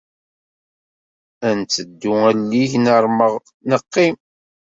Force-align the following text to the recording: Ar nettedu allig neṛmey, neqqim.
Ar 1.47 1.53
nettedu 1.59 2.13
allig 2.29 2.71
neṛmey, 2.85 3.35
neqqim. 3.69 4.15